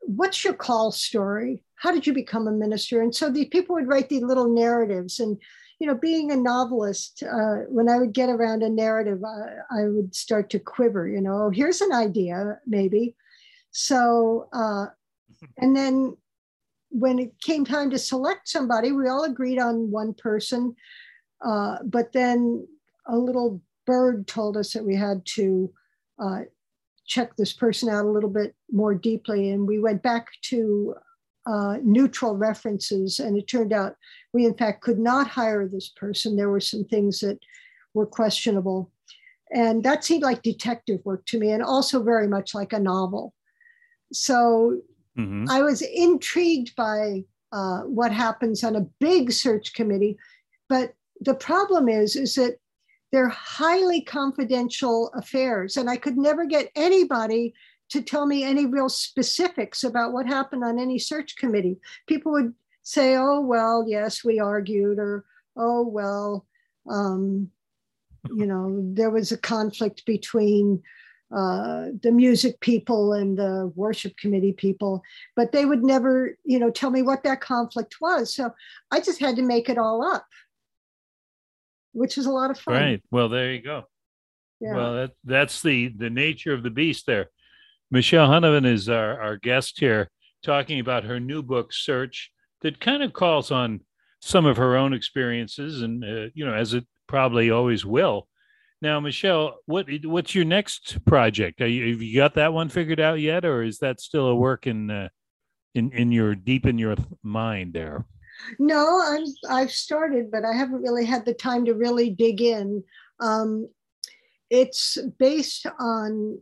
what's 0.00 0.44
your 0.44 0.54
call 0.54 0.92
story? 0.92 1.62
How 1.80 1.92
did 1.92 2.06
you 2.06 2.12
become 2.12 2.48
a 2.48 2.52
minister? 2.52 3.02
And 3.02 3.14
so 3.14 3.30
these 3.30 3.48
people 3.48 3.74
would 3.74 3.88
write 3.88 4.08
these 4.08 4.22
little 4.22 4.52
narratives. 4.52 5.20
And, 5.20 5.40
you 5.78 5.86
know, 5.86 5.94
being 5.94 6.32
a 6.32 6.36
novelist, 6.36 7.22
uh, 7.22 7.58
when 7.68 7.88
I 7.88 7.98
would 7.98 8.12
get 8.12 8.28
around 8.28 8.62
a 8.62 8.68
narrative, 8.68 9.22
I, 9.24 9.82
I, 9.82 9.88
would 9.88 10.14
start 10.14 10.50
to 10.50 10.58
quiver, 10.58 11.08
you 11.08 11.20
know, 11.20 11.44
oh, 11.44 11.50
here's 11.50 11.80
an 11.80 11.92
idea, 11.92 12.58
maybe. 12.66 13.14
So, 13.70 14.48
uh, 14.52 14.86
and 15.58 15.76
then 15.76 16.16
when 16.90 17.18
it 17.18 17.40
came 17.40 17.64
time 17.64 17.90
to 17.90 17.98
select 17.98 18.48
somebody, 18.48 18.92
we 18.92 19.08
all 19.08 19.24
agreed 19.24 19.58
on 19.58 19.90
one 19.90 20.14
person. 20.14 20.74
Uh, 21.44 21.76
but 21.84 22.12
then 22.12 22.66
a 23.06 23.16
little 23.16 23.60
bird 23.86 24.26
told 24.26 24.56
us 24.56 24.72
that 24.72 24.84
we 24.84 24.96
had 24.96 25.24
to 25.24 25.72
uh, 26.18 26.40
check 27.06 27.36
this 27.36 27.52
person 27.52 27.88
out 27.88 28.04
a 28.04 28.10
little 28.10 28.30
bit 28.30 28.54
more 28.70 28.94
deeply. 28.94 29.50
And 29.50 29.66
we 29.66 29.78
went 29.78 30.02
back 30.02 30.26
to 30.42 30.94
uh, 31.48 31.78
neutral 31.82 32.36
references, 32.36 33.18
and 33.18 33.36
it 33.38 33.48
turned 33.48 33.72
out 33.72 33.96
we, 34.34 34.44
in 34.44 34.54
fact, 34.54 34.82
could 34.82 34.98
not 34.98 35.26
hire 35.26 35.66
this 35.66 35.88
person. 35.88 36.36
There 36.36 36.50
were 36.50 36.60
some 36.60 36.84
things 36.84 37.20
that 37.20 37.38
were 37.94 38.06
questionable. 38.06 38.92
And 39.50 39.82
that 39.82 40.04
seemed 40.04 40.22
like 40.22 40.42
detective 40.42 41.00
work 41.04 41.24
to 41.26 41.38
me, 41.38 41.50
and 41.50 41.62
also 41.62 42.02
very 42.02 42.28
much 42.28 42.54
like 42.54 42.74
a 42.74 42.78
novel. 42.78 43.32
So 44.12 44.80
mm-hmm. 45.18 45.46
I 45.48 45.62
was 45.62 45.80
intrigued 45.80 46.76
by 46.76 47.24
uh, 47.50 47.80
what 47.80 48.12
happens 48.12 48.62
on 48.62 48.76
a 48.76 48.86
big 49.00 49.32
search 49.32 49.72
committee. 49.72 50.18
But 50.68 50.92
the 51.20 51.34
problem 51.34 51.88
is, 51.88 52.14
is 52.14 52.34
that 52.34 52.58
they're 53.10 53.28
highly 53.28 54.02
confidential 54.02 55.10
affairs. 55.14 55.78
And 55.78 55.88
I 55.88 55.96
could 55.96 56.18
never 56.18 56.44
get 56.44 56.70
anybody 56.76 57.54
to 57.90 58.02
tell 58.02 58.26
me 58.26 58.44
any 58.44 58.66
real 58.66 58.88
specifics 58.88 59.84
about 59.84 60.12
what 60.12 60.26
happened 60.26 60.64
on 60.64 60.78
any 60.78 60.98
search 60.98 61.36
committee. 61.36 61.78
People 62.06 62.32
would 62.32 62.54
say, 62.82 63.16
oh, 63.16 63.40
well, 63.40 63.84
yes, 63.86 64.24
we 64.24 64.38
argued, 64.38 64.98
or 64.98 65.24
oh, 65.56 65.86
well, 65.86 66.46
um, 66.88 67.50
you 68.34 68.46
know, 68.46 68.80
there 68.94 69.10
was 69.10 69.32
a 69.32 69.38
conflict 69.38 70.04
between 70.06 70.82
uh, 71.34 71.88
the 72.02 72.10
music 72.10 72.58
people 72.60 73.12
and 73.12 73.38
the 73.38 73.70
worship 73.74 74.16
committee 74.16 74.52
people, 74.52 75.02
but 75.36 75.52
they 75.52 75.64
would 75.64 75.84
never, 75.84 76.38
you 76.44 76.58
know, 76.58 76.70
tell 76.70 76.90
me 76.90 77.02
what 77.02 77.22
that 77.22 77.40
conflict 77.40 77.96
was. 78.00 78.34
So 78.34 78.50
I 78.90 79.00
just 79.00 79.20
had 79.20 79.36
to 79.36 79.42
make 79.42 79.68
it 79.68 79.78
all 79.78 80.02
up 80.02 80.26
which 81.98 82.16
is 82.16 82.26
a 82.26 82.30
lot 82.30 82.50
of 82.50 82.58
fun. 82.58 82.74
Right. 82.74 83.02
Well, 83.10 83.28
there 83.28 83.52
you 83.52 83.60
go. 83.60 83.84
Yeah. 84.60 84.74
Well, 84.74 84.94
that, 84.94 85.10
that's 85.24 85.62
the 85.62 85.88
the 85.88 86.10
nature 86.10 86.52
of 86.52 86.62
the 86.62 86.70
beast 86.70 87.06
there. 87.06 87.30
Michelle 87.90 88.28
Huneven 88.28 88.66
is 88.66 88.88
our, 88.88 89.20
our 89.20 89.36
guest 89.36 89.80
here 89.80 90.10
talking 90.42 90.80
about 90.80 91.04
her 91.04 91.18
new 91.18 91.42
book, 91.42 91.72
Search, 91.72 92.30
that 92.62 92.80
kind 92.80 93.02
of 93.02 93.12
calls 93.12 93.50
on 93.50 93.80
some 94.20 94.46
of 94.46 94.56
her 94.56 94.76
own 94.76 94.92
experiences 94.92 95.82
and, 95.82 96.04
uh, 96.04 96.30
you 96.34 96.44
know, 96.44 96.54
as 96.54 96.74
it 96.74 96.86
probably 97.06 97.50
always 97.50 97.84
will. 97.84 98.28
Now, 98.80 99.00
Michelle, 99.00 99.56
what 99.66 99.86
what's 100.04 100.34
your 100.36 100.44
next 100.44 101.04
project? 101.04 101.60
You, 101.60 101.92
have 101.92 102.02
you 102.02 102.16
got 102.16 102.34
that 102.34 102.52
one 102.52 102.68
figured 102.68 103.00
out 103.00 103.18
yet, 103.18 103.44
or 103.44 103.62
is 103.64 103.78
that 103.78 104.00
still 104.00 104.28
a 104.28 104.36
work 104.36 104.68
in 104.68 104.88
uh, 104.88 105.08
in 105.74 105.90
in 105.90 106.12
your 106.12 106.36
deep 106.36 106.64
in 106.64 106.78
your 106.78 106.94
mind 107.24 107.72
there? 107.72 108.06
No, 108.60 109.00
I'm 109.04 109.24
I've 109.50 109.72
started, 109.72 110.30
but 110.30 110.44
I 110.44 110.52
haven't 110.52 110.82
really 110.82 111.04
had 111.04 111.24
the 111.24 111.34
time 111.34 111.64
to 111.64 111.74
really 111.74 112.10
dig 112.10 112.40
in. 112.40 112.84
Um, 113.18 113.68
it's 114.48 114.96
based 115.18 115.66
on 115.80 116.38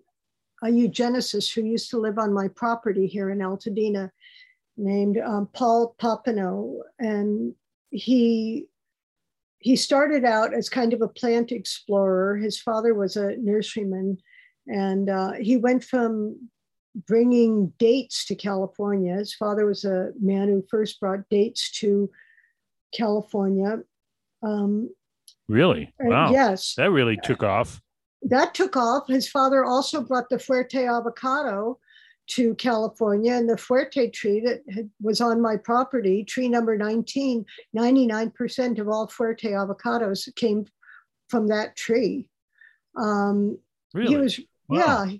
a 0.62 0.68
eugenicist 0.68 1.54
who 1.54 1.62
used 1.62 1.90
to 1.90 1.98
live 1.98 2.18
on 2.18 2.32
my 2.32 2.48
property 2.48 3.06
here 3.06 3.30
in 3.30 3.38
Altadena, 3.38 4.10
named 4.76 5.18
um, 5.18 5.48
Paul 5.52 5.94
Popenoe, 5.98 6.80
and 6.98 7.54
he 7.90 8.66
he 9.58 9.74
started 9.74 10.24
out 10.24 10.54
as 10.54 10.68
kind 10.68 10.92
of 10.92 11.02
a 11.02 11.08
plant 11.08 11.50
explorer. 11.50 12.36
His 12.36 12.60
father 12.60 12.94
was 12.94 13.16
a 13.16 13.36
nurseryman, 13.36 14.18
and 14.66 15.10
uh, 15.10 15.32
he 15.32 15.56
went 15.56 15.82
from 15.82 16.48
bringing 17.06 17.72
dates 17.78 18.24
to 18.26 18.34
California. 18.34 19.14
His 19.14 19.34
father 19.34 19.66
was 19.66 19.84
a 19.84 20.12
man 20.20 20.48
who 20.48 20.64
first 20.70 21.00
brought 21.00 21.28
dates 21.30 21.70
to 21.80 22.10
California. 22.94 23.80
Um, 24.42 24.90
really? 25.48 25.92
Wow. 26.00 26.30
Yes. 26.30 26.74
That 26.76 26.90
really 26.90 27.18
took 27.22 27.42
off. 27.42 27.80
That 28.28 28.54
took 28.54 28.76
off. 28.76 29.06
His 29.06 29.28
father 29.28 29.64
also 29.64 30.00
brought 30.00 30.28
the 30.28 30.36
Fuerte 30.36 30.88
avocado 30.88 31.78
to 32.28 32.56
California, 32.56 33.34
and 33.34 33.48
the 33.48 33.56
Fuerte 33.56 34.12
tree 34.12 34.40
that 34.40 34.62
had, 34.74 34.90
was 35.00 35.20
on 35.20 35.40
my 35.40 35.56
property, 35.56 36.24
tree 36.24 36.48
number 36.48 36.76
19, 36.76 37.46
99% 37.76 38.78
of 38.80 38.88
all 38.88 39.06
Fuerte 39.06 39.44
avocados 39.44 40.34
came 40.34 40.66
from 41.28 41.46
that 41.48 41.76
tree. 41.76 42.28
Um, 42.96 43.58
really? 43.94 44.08
He 44.08 44.16
was, 44.16 44.40
wow. 44.68 45.04
yeah, 45.04 45.16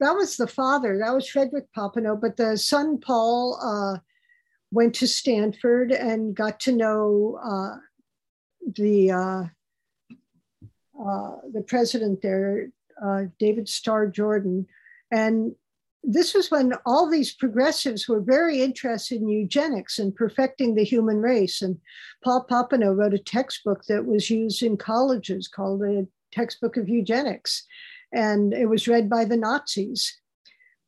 that 0.00 0.12
was 0.16 0.36
the 0.36 0.48
father. 0.48 0.98
That 0.98 1.14
was 1.14 1.28
Frederick 1.28 1.66
Popenoe. 1.76 2.20
But 2.20 2.36
the 2.36 2.56
son, 2.56 2.98
Paul, 2.98 3.58
uh, 3.62 4.00
went 4.72 4.94
to 4.96 5.06
Stanford 5.06 5.92
and 5.92 6.34
got 6.34 6.58
to 6.60 6.72
know 6.72 7.38
uh, 7.44 7.76
the 8.74 9.12
uh, 11.06 11.36
the 11.52 11.62
president 11.62 12.22
there, 12.22 12.68
uh, 13.04 13.22
David 13.38 13.68
Starr 13.68 14.06
Jordan, 14.06 14.66
and 15.10 15.54
this 16.04 16.34
was 16.34 16.50
when 16.50 16.72
all 16.84 17.08
these 17.08 17.32
progressives 17.32 18.08
were 18.08 18.20
very 18.20 18.60
interested 18.60 19.20
in 19.20 19.28
eugenics 19.28 20.00
and 20.00 20.14
perfecting 20.14 20.74
the 20.74 20.82
human 20.82 21.18
race. 21.18 21.62
And 21.62 21.78
Paul 22.24 22.44
Popenoe 22.50 22.96
wrote 22.96 23.14
a 23.14 23.18
textbook 23.18 23.84
that 23.86 24.04
was 24.04 24.28
used 24.28 24.64
in 24.64 24.76
colleges 24.76 25.46
called 25.46 25.80
the 25.80 26.08
Textbook 26.32 26.76
of 26.76 26.88
Eugenics 26.88 27.64
and 28.12 28.52
it 28.52 28.66
was 28.66 28.88
read 28.88 29.08
by 29.08 29.24
the 29.24 29.36
Nazis. 29.36 30.18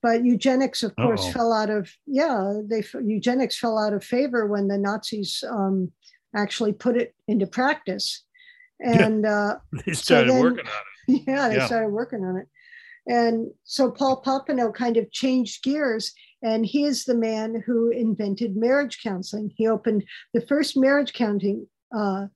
But 0.02 0.25
eugenics, 0.25 0.83
of 0.83 0.94
course, 0.97 1.25
Uh-oh. 1.25 1.33
fell 1.33 1.52
out 1.52 1.71
of 1.71 1.90
yeah. 2.06 2.61
They 2.62 2.85
eugenics 3.02 3.59
fell 3.59 3.78
out 3.78 3.94
of 3.94 4.04
favor 4.04 4.47
when 4.47 4.68
the 4.68 4.76
Nazis 4.76 5.42
um, 5.50 5.92
actually 6.37 6.75
put 6.75 6.99
it 6.99 7.14
into 7.26 7.47
practice, 7.47 8.23
and 8.81 9.26
uh, 9.26 9.57
they 9.87 9.93
started 9.93 10.28
so 10.28 10.35
then, 10.35 10.43
working 10.43 10.66
on 10.66 10.73
it. 10.73 10.90
Yeah, 11.26 11.49
they 11.50 11.57
yeah. 11.57 11.66
started 11.66 11.90
working 11.90 12.25
on 12.25 12.38
it, 12.38 12.47
and 13.07 13.50
so 13.64 13.90
Paul 13.90 14.23
Popenoe 14.23 14.75
kind 14.75 14.97
of 14.97 15.12
changed 15.12 15.62
gears, 15.62 16.12
and 16.43 16.64
he 16.64 16.85
is 16.85 17.04
the 17.04 17.14
man 17.14 17.62
who 17.66 17.90
invented 17.90 18.57
marriage 18.57 19.02
counseling. 19.02 19.52
He 19.54 19.69
opened 19.69 20.04
the 20.33 20.40
first 20.40 20.78
marriage 20.78 21.12
counting, 21.12 21.66
uh, 21.95 22.28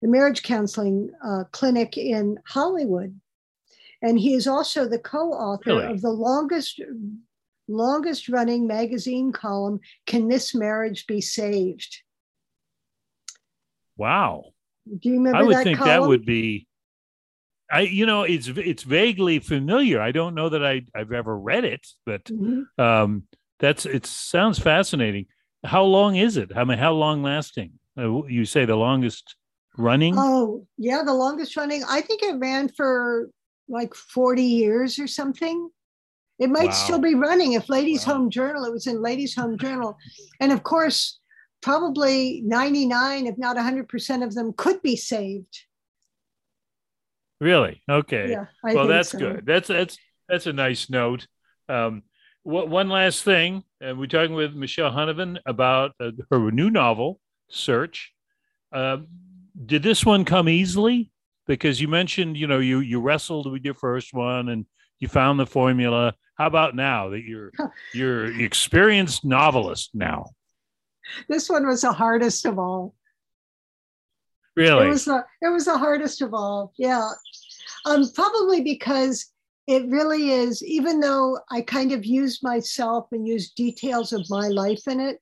the 0.00 0.08
marriage 0.08 0.42
counseling 0.42 1.10
uh, 1.22 1.44
clinic 1.52 1.98
in 1.98 2.38
Hollywood 2.46 3.20
and 4.04 4.18
he 4.18 4.34
is 4.34 4.46
also 4.46 4.86
the 4.86 4.98
co-author 4.98 5.76
really? 5.76 5.92
of 5.92 6.02
the 6.02 6.10
longest 6.10 6.80
longest 7.66 8.28
running 8.28 8.66
magazine 8.66 9.32
column 9.32 9.80
can 10.06 10.28
this 10.28 10.54
marriage 10.54 11.06
be 11.06 11.20
saved 11.20 12.02
wow 13.96 14.44
do 14.86 15.08
you 15.08 15.14
remember 15.14 15.38
i 15.38 15.42
would 15.42 15.56
that 15.56 15.64
think 15.64 15.78
column? 15.78 15.88
that 15.88 16.08
would 16.08 16.24
be 16.24 16.66
i 17.70 17.80
you 17.80 18.06
know 18.06 18.22
it's 18.22 18.48
it's 18.48 18.82
vaguely 18.82 19.38
familiar 19.38 20.00
i 20.00 20.12
don't 20.12 20.34
know 20.34 20.48
that 20.48 20.64
i 20.64 20.82
i've 20.94 21.12
ever 21.12 21.38
read 21.38 21.64
it 21.64 21.86
but 22.06 22.24
mm-hmm. 22.24 22.80
um 22.80 23.24
that's 23.60 23.86
it 23.86 24.06
sounds 24.06 24.58
fascinating 24.58 25.26
how 25.64 25.82
long 25.82 26.16
is 26.16 26.36
it 26.36 26.50
i 26.56 26.64
mean 26.64 26.78
how 26.78 26.92
long 26.92 27.22
lasting 27.22 27.72
uh, 27.98 28.24
you 28.24 28.44
say 28.44 28.64
the 28.64 28.76
longest 28.76 29.36
running 29.76 30.14
oh 30.18 30.66
yeah 30.78 31.02
the 31.02 31.14
longest 31.14 31.56
running 31.56 31.82
i 31.88 32.00
think 32.00 32.22
it 32.22 32.38
ran 32.38 32.68
for 32.68 33.28
like 33.68 33.94
40 33.94 34.42
years 34.42 34.98
or 34.98 35.06
something. 35.06 35.70
It 36.38 36.50
might 36.50 36.66
wow. 36.66 36.72
still 36.72 36.98
be 36.98 37.14
running 37.14 37.52
if 37.52 37.68
Ladies 37.68 38.06
wow. 38.06 38.14
Home 38.14 38.30
Journal, 38.30 38.64
it 38.64 38.72
was 38.72 38.86
in 38.86 39.00
Ladies 39.00 39.34
Home 39.36 39.56
Journal. 39.56 39.96
And 40.40 40.52
of 40.52 40.62
course, 40.62 41.20
probably 41.64 42.42
99, 42.44 43.26
if 43.26 43.38
not 43.38 43.56
100% 43.56 44.22
of 44.22 44.34
them 44.34 44.52
could 44.52 44.82
be 44.82 44.96
saved. 44.96 45.64
Really? 47.40 47.82
Okay. 47.90 48.30
Yeah, 48.30 48.46
well, 48.62 48.86
that's 48.86 49.10
so. 49.10 49.18
good. 49.18 49.44
That's 49.44 49.68
that's 49.68 49.98
that's 50.28 50.46
a 50.46 50.52
nice 50.52 50.88
note. 50.88 51.26
Um, 51.68 52.02
what, 52.42 52.68
one 52.68 52.88
last 52.88 53.24
thing, 53.24 53.64
and 53.80 53.98
we're 53.98 54.06
talking 54.06 54.34
with 54.34 54.54
Michelle 54.54 54.92
Huneven 54.92 55.38
about 55.44 55.92
uh, 55.98 56.12
her 56.30 56.50
new 56.50 56.70
novel, 56.70 57.20
Search. 57.50 58.12
Uh, 58.72 58.98
did 59.66 59.82
this 59.82 60.06
one 60.06 60.24
come 60.24 60.48
easily? 60.48 61.10
because 61.46 61.80
you 61.80 61.88
mentioned 61.88 62.36
you 62.36 62.46
know 62.46 62.58
you 62.58 62.80
you 62.80 63.00
wrestled 63.00 63.50
with 63.50 63.64
your 63.64 63.74
first 63.74 64.14
one 64.14 64.48
and 64.48 64.66
you 64.98 65.08
found 65.08 65.38
the 65.38 65.46
formula 65.46 66.14
how 66.36 66.46
about 66.46 66.74
now 66.74 67.10
that 67.10 67.22
you're 67.22 67.52
you're 67.92 68.40
experienced 68.40 69.24
novelist 69.24 69.90
now 69.94 70.26
this 71.28 71.48
one 71.48 71.66
was 71.66 71.82
the 71.82 71.92
hardest 71.92 72.46
of 72.46 72.58
all 72.58 72.94
really 74.56 74.86
it 74.86 74.90
was 74.90 75.04
the 75.04 75.24
it 75.42 75.48
was 75.48 75.64
the 75.64 75.78
hardest 75.78 76.22
of 76.22 76.32
all 76.34 76.72
yeah 76.76 77.08
um 77.86 78.04
probably 78.14 78.62
because 78.62 79.32
it 79.66 79.86
really 79.88 80.30
is, 80.30 80.62
even 80.62 81.00
though 81.00 81.38
I 81.50 81.62
kind 81.62 81.92
of 81.92 82.04
used 82.04 82.42
myself 82.42 83.08
and 83.12 83.26
used 83.26 83.54
details 83.54 84.12
of 84.12 84.28
my 84.28 84.48
life 84.48 84.86
in 84.86 85.00
it, 85.00 85.20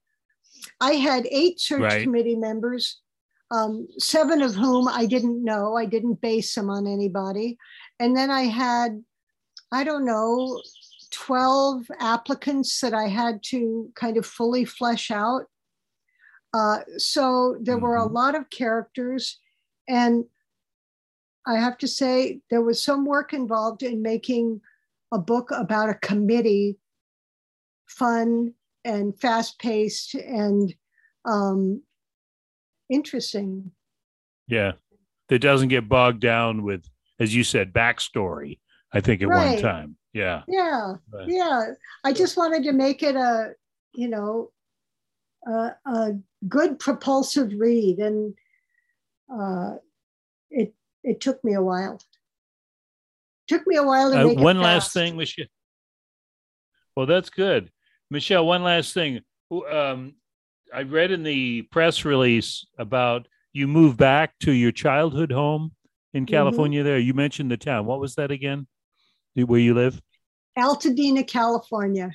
I 0.81 0.93
had 0.95 1.29
eight 1.31 1.61
search 1.61 1.81
Right. 1.81 2.03
committee 2.03 2.35
members, 2.35 3.01
um, 3.53 3.87
seven 3.99 4.43
of 4.43 4.55
whom 4.55 4.89
I 4.89 5.07
didn't 5.07 5.45
know. 5.45 5.77
I 5.77 5.87
didn't 5.87 6.21
base 6.21 6.55
them 6.55 6.71
on 6.71 6.87
anybody. 6.87 7.57
And 8.01 8.17
then 8.17 8.31
I 8.31 8.43
had, 8.43 9.05
I 9.71 9.85
don't 9.85 10.05
know, 10.05 10.61
12 11.13 11.87
applicants 12.01 12.81
that 12.81 12.95
I 12.95 13.07
had 13.07 13.43
to 13.45 13.93
kind 13.95 14.17
of 14.17 14.27
fully 14.27 14.65
flesh 14.65 15.11
out. 15.13 15.43
Uh, 16.55 16.81
so 16.99 17.57
there 17.61 17.79
were 17.79 17.97
a 17.97 18.07
Mhm. 18.07 18.13
lot 18.13 18.35
of 18.35 18.51
characters. 18.51 19.41
And 19.89 20.25
I 21.47 21.57
have 21.57 21.79
to 21.79 21.89
say, 21.89 22.41
there 22.51 22.63
was 22.63 22.83
some 22.83 23.05
work 23.05 23.33
involved 23.33 23.83
in 23.83 24.03
making 24.03 24.61
a 25.13 25.19
book 25.19 25.51
about 25.51 25.89
a 25.89 25.95
committee 25.95 26.79
fun 27.87 28.55
and 28.85 29.19
fast 29.19 29.59
paced 29.59 30.15
and 30.15 30.75
um, 31.25 31.83
interesting. 32.89 33.71
Yeah. 34.49 34.73
That 35.29 35.39
doesn't 35.39 35.69
get 35.69 35.89
bogged 35.89 36.21
down 36.21 36.63
with, 36.63 36.85
as 37.19 37.35
you 37.35 37.45
said, 37.45 37.73
backstory, 37.73 38.59
I 38.93 39.01
think 39.01 39.23
at 39.23 39.29
one 39.29 39.57
time. 39.59 39.97
Yeah. 40.13 40.43
Yeah, 40.49 40.95
Right. 41.13 41.29
yeah. 41.29 41.73
I 42.05 42.13
just 42.13 42.37
wanted 42.37 42.65
to 42.65 42.73
make 42.73 43.03
it 43.03 43.17
a, 43.17 43.55
you 43.95 44.09
know, 44.09 44.53
a, 45.47 45.71
a 45.87 46.11
good 46.49 46.79
propulsive 46.79 47.53
read, 47.57 47.99
and 47.99 48.35
uh, 49.33 49.77
it 50.51 50.75
it 51.03 51.21
took 51.21 51.43
me 51.45 51.55
a 51.55 51.63
while. 51.63 52.01
Took 53.49 53.67
me 53.67 53.77
a 53.77 53.83
while 53.83 54.13
to 54.13 54.21
Uh, 54.21 54.25
make 54.25 54.39
it 54.39 54.43
one 54.43 54.61
last 54.61 54.93
thing, 54.93 55.17
Michelle. 55.17 55.47
Well, 56.97 57.07
that's 57.07 57.31
good. 57.31 57.71
Michelle, 58.11 58.47
one 58.47 58.63
last 58.63 58.93
thing. 58.95 59.21
Um, 59.51 60.15
I 60.73 60.83
read 60.83 61.11
in 61.11 61.23
the 61.23 61.63
press 61.63 62.05
release 62.05 62.67
about 62.79 63.27
you 63.53 63.67
moved 63.69 63.99
back 63.99 64.35
to 64.41 64.53
your 64.53 64.73
childhood 64.73 65.33
home 65.33 65.73
in 66.15 66.25
Mhm. 66.25 66.31
California 66.31 66.83
there. 66.83 66.99
You 66.99 67.15
mentioned 67.15 67.51
the 67.51 67.57
town. 67.57 67.87
What 67.87 68.01
was 68.01 68.15
that 68.15 68.31
again? 68.31 68.67
Where 69.35 69.61
you 69.61 69.75
live? 69.75 70.01
Altadena, 70.59 71.27
California. 71.27 72.11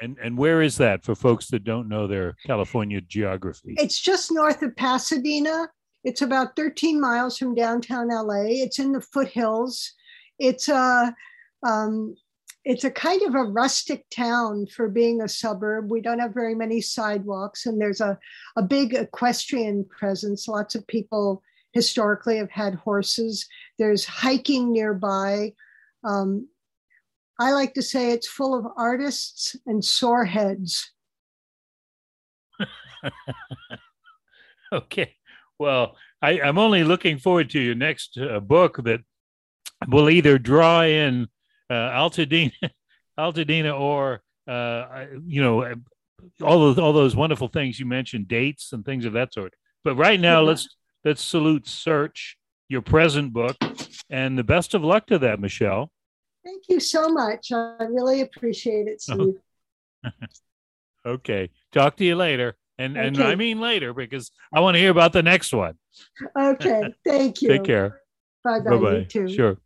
And 0.00 0.18
and 0.22 0.36
where 0.36 0.62
is 0.62 0.76
that 0.76 1.04
for 1.04 1.14
folks 1.14 1.48
that 1.48 1.64
don't 1.64 1.88
know 1.88 2.06
their 2.06 2.36
California 2.46 3.00
geography? 3.00 3.74
It's 3.78 4.00
just 4.00 4.30
north 4.30 4.62
of 4.62 4.76
Pasadena. 4.76 5.68
It's 6.04 6.22
about 6.22 6.54
13 6.54 7.00
miles 7.00 7.38
from 7.38 7.54
downtown 7.54 8.08
LA. 8.08 8.44
It's 8.46 8.78
in 8.78 8.92
the 8.92 9.00
foothills. 9.00 9.92
It's 10.38 10.68
a 10.68 11.14
um, 11.66 12.14
it's 12.64 12.84
a 12.84 12.90
kind 12.90 13.22
of 13.22 13.34
a 13.36 13.44
rustic 13.44 14.04
town 14.10 14.66
for 14.66 14.88
being 14.88 15.22
a 15.22 15.28
suburb. 15.28 15.90
We 15.90 16.00
don't 16.00 16.18
have 16.18 16.34
very 16.34 16.54
many 16.54 16.80
sidewalks, 16.80 17.64
and 17.64 17.80
there's 17.80 18.00
a, 18.00 18.18
a 18.56 18.62
big 18.62 18.92
equestrian 18.92 19.84
presence. 19.84 20.48
Lots 20.48 20.74
of 20.74 20.86
people 20.88 21.42
historically 21.72 22.38
have 22.38 22.50
had 22.50 22.74
horses. 22.74 23.46
There's 23.78 24.04
hiking 24.04 24.72
nearby. 24.72 25.52
Um, 26.02 26.48
I 27.38 27.52
like 27.52 27.74
to 27.74 27.82
say 27.82 28.12
it's 28.12 28.26
full 28.28 28.54
of 28.54 28.66
artists 28.76 29.56
and 29.66 29.84
sore 29.84 30.24
heads. 30.24 30.92
Okay. 34.72 35.14
Well, 35.60 35.96
I, 36.20 36.40
I'm 36.40 36.58
only 36.58 36.82
looking 36.82 37.18
forward 37.18 37.50
to 37.50 37.60
your 37.60 37.76
next 37.76 38.18
uh, 38.18 38.40
book 38.40 38.82
that 38.84 39.00
will 39.88 40.10
either 40.10 40.38
draw 40.38 40.82
in 40.82 41.28
uh, 41.70 41.74
Altadena, 41.74 42.50
Altadena, 43.18 43.78
or 43.78 44.22
uh, 44.48 45.06
you 45.24 45.40
know, 45.42 45.62
all 46.42 46.58
those 46.58 46.78
all 46.78 46.92
those 46.92 47.14
wonderful 47.14 47.46
things 47.48 47.78
you 47.78 47.86
mentioned, 47.86 48.26
dates 48.26 48.72
and 48.72 48.84
things 48.84 49.04
of 49.04 49.12
that 49.12 49.32
sort. 49.32 49.54
But 49.84 49.94
right 49.94 50.18
now, 50.18 50.40
Yeah. 50.40 50.48
let's 50.48 50.68
let's 51.04 51.22
salute 51.22 51.68
Search, 51.68 52.36
your 52.68 52.82
present 52.82 53.32
book, 53.32 53.56
and 54.10 54.36
the 54.36 54.44
best 54.44 54.74
of 54.74 54.82
luck 54.82 55.06
to 55.06 55.18
that, 55.20 55.38
Michelle. 55.40 55.90
Thank 56.46 56.68
you 56.68 56.78
so 56.78 57.08
much. 57.08 57.50
I 57.50 57.82
really 57.90 58.20
appreciate 58.20 58.86
it, 58.86 59.02
Oh, 59.08 59.14
Steve. 59.14 59.34
Okay. 61.04 61.50
Talk 61.72 61.96
to 61.96 62.04
you 62.04 62.14
later. 62.16 62.56
And 62.78 62.96
and 62.96 63.20
I 63.20 63.34
mean 63.36 63.60
later 63.60 63.92
because 63.94 64.30
I 64.52 64.60
want 64.60 64.74
to 64.74 64.78
hear 64.78 64.90
about 64.90 65.12
the 65.12 65.22
next 65.22 65.52
one. 65.52 65.74
Okay, 66.38 66.92
thank 67.04 67.42
you. 67.42 67.48
Take 67.48 67.64
care. 67.64 68.00
Bye 68.44 68.60
bye. 68.60 68.70
Bye 68.70 68.76
bye. 68.76 69.06
too. 69.08 69.28
Sure. 69.28 69.56